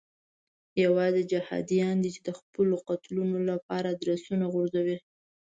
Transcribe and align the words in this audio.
یوازې 0.83 1.21
جهادیان 1.31 1.95
دي 2.03 2.09
چې 2.15 2.21
د 2.27 2.29
خپلو 2.39 2.75
قتلونو 2.87 3.37
لپاره 3.51 3.87
ادرسونه 3.89 4.45
غورځوي. 4.53 4.97